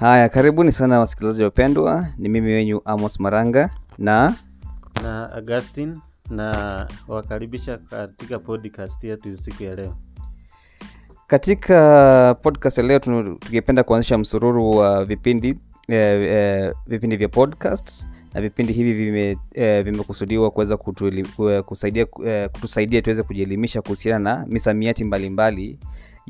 [0.00, 4.34] haya karibuni sana wasikilizaji wapendwa ni mimi wenyu amos maranga na
[5.02, 5.96] na Augustine
[6.30, 9.96] na wakaribisha katika podcast yetu siku ya leo.
[11.26, 15.48] katika podcast ya leo tungependa kuanzisha msururu wa vipindi
[15.88, 23.02] eh, eh, vipindi vya podcast na vipindi hivi vime, eh, vimekusudiwa kuweza kutusaidia, eh, kutusaidia
[23.02, 25.78] tuweze kujielimisha kuhusiana na misamiati mbalimbali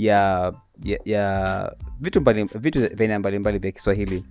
[0.05, 0.53] ya
[0.85, 4.25] ya, ya vitu mbali, vitu vya aina mbalimbali vya kiswahili.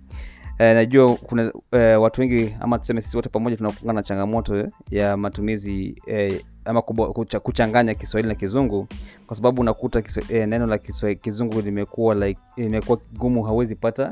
[0.58, 5.16] Eh, najua kuna eh, watu wengi ama tuseme sisi wote pamoja tunakuanga na changamoto ya
[5.16, 8.86] matumizi eh, ama kucha, kuchanganya kiswahili na kizungu
[9.26, 14.10] kwa sababu unakuta kiswa, eh, neno la Kiswahili kizungu limekuwa like limekuwa gumu hawezi pata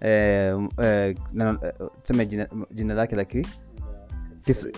[0.00, 3.24] eh, eh, neno, eh, tuseme jina, jina lake la
[4.44, 4.68] kis,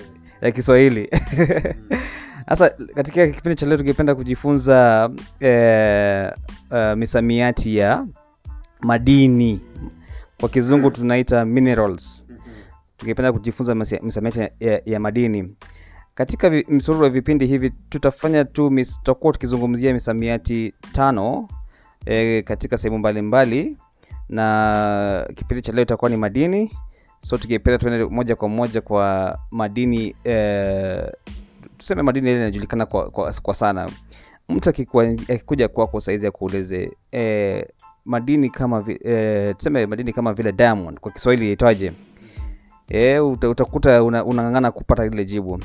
[0.55, 1.11] kiswahili
[2.49, 6.33] sasa katika kipindi cha leo tungependa kujifunza eh,
[6.71, 8.07] uh, misamiati ya
[8.83, 9.61] madini.
[10.41, 12.25] Kwa kizungu tunaita minerals.
[12.99, 15.57] Tungependa kujifunza misamiati ya, ya, madini.
[16.15, 21.49] Katika msururu wa vipindi hivi tutafanya tu tutakuwa tukizungumzia misamiati tano
[22.07, 23.77] e, katika sehemu mbalimbali.
[24.29, 26.73] Na kipindi cha leo itakuwa ni madini.
[27.21, 31.13] So tungependa tuende moja kwa moja kwa madini e,
[31.83, 33.91] tuseme madini ile inajulikana kwa, kwa, kwa sana.
[34.49, 37.67] Mtu akikuja kwako saizi akuulize eh,
[38.05, 41.93] madini kama vi, e, tuseme madini kama vile diamond kwa kiswahili yaitwaje?
[42.89, 45.61] Eh, utakuta unang'ang'ana una- kupata ile jibu.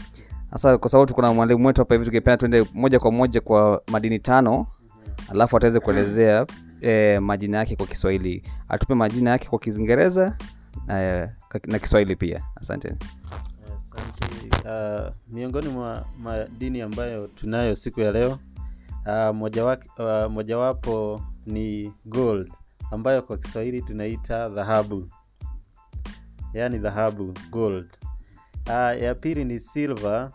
[0.51, 3.81] Sasa kwa sababu tuko na mwalimu wetu hapa hivi tungependa tuende moja kwa moja kwa
[3.91, 4.67] madini tano
[5.29, 6.45] alafu ataweze kuelezea
[6.81, 8.43] eh, majina yake kwa kiswahili.
[8.69, 10.37] Atupe majina yake kwa kiingereza
[10.87, 11.29] na,
[11.67, 12.43] na kiswahili pia.
[12.55, 12.93] Asante.
[14.49, 18.39] Uh, miongoni mwa madini ambayo tunayo siku ya leo
[19.05, 20.77] uh, mojawapo uh, moja
[21.45, 22.51] ni gold
[22.91, 25.09] ambayo kwa Kiswahili tunaita dhahabu,
[26.53, 27.87] yaani dhahabu gold.
[28.67, 30.31] Uh, ya pili ni silver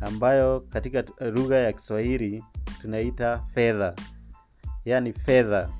[0.00, 2.44] ambayo katika t- lugha ya Kiswahili
[2.80, 3.94] tunaita fedha,
[4.84, 5.70] yaani fedha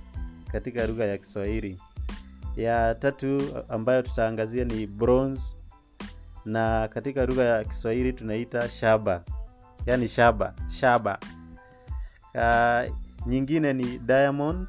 [0.52, 1.78] katika lugha ya Kiswahili.
[2.56, 5.42] Ya tatu ambayo tutaangazia ni bronze
[6.46, 9.24] na katika lugha ya Kiswahili tunaita shaba,
[9.86, 11.18] yaani shaba shaba.
[12.34, 12.96] Uh,
[13.26, 14.68] nyingine ni diamond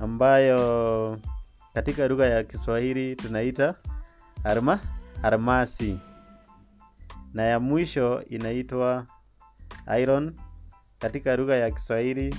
[0.00, 1.18] ambayo
[1.74, 3.74] katika lugha ya Kiswahili tunaita
[4.44, 4.80] arma
[5.22, 5.98] armasi,
[7.34, 9.06] na ya mwisho inaitwa
[9.98, 10.36] iron,
[10.98, 12.34] katika lugha ya Kiswahili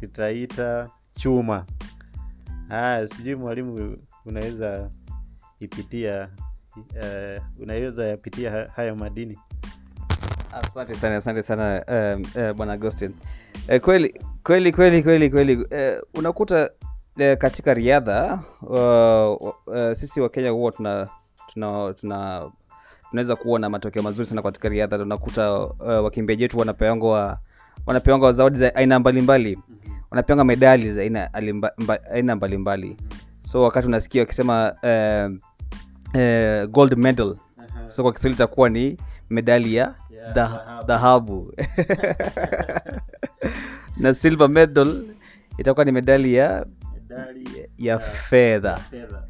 [0.00, 1.66] tutaita chuma.
[2.70, 4.90] Ah, sijui mwalimu unaweza
[5.58, 6.28] ipitia
[6.96, 9.38] uh, unaweza yapitia hayo madini.
[10.52, 13.14] Asante sana asante sana um, uh, bwana agostin
[13.68, 15.64] uh, kweli kweli kweli kweli kweli uh,
[16.18, 16.70] unakuta
[17.16, 21.08] uh, katika riadha uh, uh, sisi wakenya huwa tuna
[21.52, 22.50] tuna tuna
[23.10, 24.98] tunaweza kuona matokeo mazuri sana katika riadha.
[24.98, 25.74] Unakuta uh,
[26.04, 27.38] wakimbiaji wetu wanapeangwa
[27.86, 29.58] wanapeangwa zawadi za aina mbalimbali.
[30.10, 32.96] Wanapeangwa medali za aina alimba- mba- aina mbalimbali.
[33.40, 35.47] So wakati unasikia wakisema uh,
[36.14, 37.36] uh, gold medal.
[37.86, 38.96] So kwa kiswahili itakuwa ni
[39.30, 41.52] medali ya Ya dha- dhahabu.
[44.02, 45.04] na silver medal
[45.58, 48.76] itakuwa ni medali ya medali ya fedha.
[48.76, 49.24] fedha.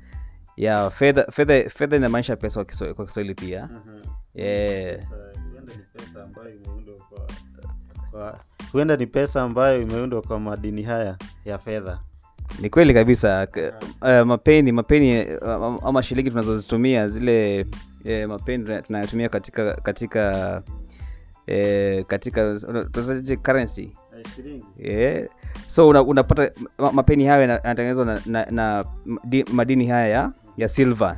[0.56, 2.64] Ya fedha fedha fedha inamaanisha pesa
[2.94, 3.68] kwa kiswahili pia.
[4.34, 5.00] Yeah.
[8.10, 8.40] kwa
[8.72, 12.00] huenda ni pesa ambayo imeundwa kwa madini haya ya fedha
[12.60, 13.48] ni kweli kabisa.
[14.02, 17.66] Uh, mapeni mapeni uh, ama shilingi tunazozitumia zile
[18.04, 20.62] uh, mapeni tuna- tunayotumia katika katika
[21.48, 23.92] uh, katika uh, currency.
[24.78, 25.28] Yeah.
[25.66, 28.84] so una, unapata ma- mapeni hayo yanatengenezwa na, na, na
[29.24, 31.16] di, madini haya ya, ya silver.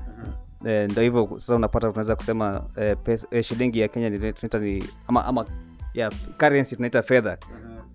[0.66, 4.58] Eh, ndo hivyo sasa unapata tunaweza kusema eh, pes, eh, shilingi ya kenya ni- tunaita
[4.58, 5.46] ni ama ama
[5.94, 7.38] ya currency tunaita fedha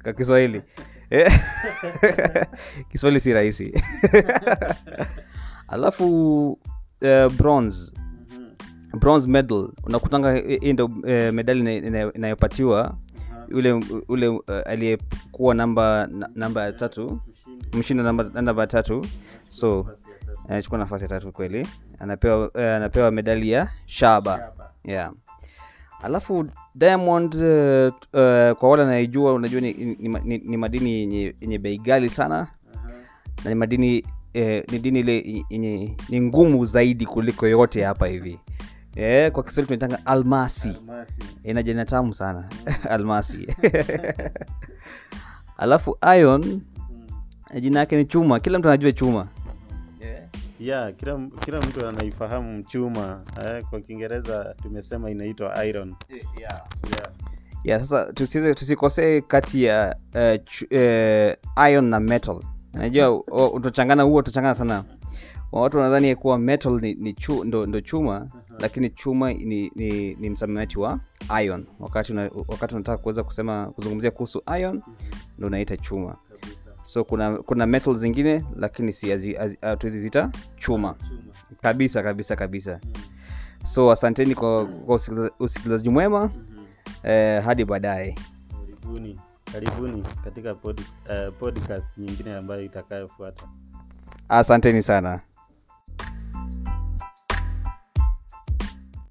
[0.04, 0.58] kwa kiswahili.
[0.58, 0.64] Eh,
[2.92, 3.74] kiswahili si rahisi.
[5.68, 6.52] Alafu
[7.02, 7.92] uh, bronze.
[9.00, 9.70] Bronze medal.
[9.84, 12.98] Unakutanga hii ndo eh, medali ina- ina- inayopatiwa
[13.52, 13.74] ule
[14.10, 17.20] ule uh, aliyekuwa namba namba ya tatu.
[17.74, 19.06] Mshindo namba namba ya tatu.
[19.50, 19.88] So
[20.50, 21.68] anachukua nafasi ya tatu kweli.
[22.00, 24.52] Anapewa uh, anapewa medali ya shaba.
[24.84, 25.12] Yeah
[26.06, 31.78] alafu diamond uh, uh, kwa wale anaijua unajua ni, ni, ni, ni madini yenye, bei
[31.78, 32.48] ghali sana.
[33.44, 38.40] Na ni madini eh, ni dini ile yenye ni ngumu zaidi kuliko yote hapa hivi.
[38.96, 40.74] Yeah, kwa kiswahili tunaitanga almasi.
[41.44, 42.50] Ina jina tamu sana.
[42.90, 43.48] Almasi.
[45.58, 46.62] Alafu ion
[47.60, 48.40] jina yake ni chuma.
[48.40, 49.28] Kila mtu anajua chuma
[50.68, 55.96] yeah kila, kila mtu anaifahamu chuma eh, kwa kiingereza tumesema inaitwa iron.
[56.40, 56.62] Yeah.
[57.64, 60.68] ya sasa tusiweze tusikosee kati ya uh, ch-
[61.58, 62.42] uh, iron na metal.
[62.74, 64.84] Najua o- utachangana huo utachangana sana.
[65.52, 68.28] Watu wanadhani kuwa metal ni, ni chu, ndo, ndo chuma
[68.60, 71.00] lakini chuma ni, ni, ni msamiati wa
[71.44, 74.82] ion wakati una, wakati unataka kuweza kusema kuzungumzia kuhusu ion
[75.38, 76.16] ndo unaita chuma
[76.96, 80.96] so kuna kuna metal zingine lakini si hatuwezi zita chuma.
[81.62, 82.80] Kabisa kabisa kabisa.
[83.66, 85.00] So asanteni kwa, kwa
[85.40, 86.32] usikilizaji mwema.
[87.04, 88.16] Eh, hadi baadaye.
[88.82, 89.20] Karibuni
[89.52, 93.44] karibuni katika pod, uh, podcast nyingine ambayo itakayofuata.
[94.30, 95.22] Asanteni sana